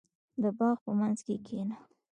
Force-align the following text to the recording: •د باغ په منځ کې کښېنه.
•د 0.41 0.43
باغ 0.57 0.75
په 0.85 0.91
منځ 0.99 1.17
کې 1.25 1.35
کښېنه. 1.45 1.75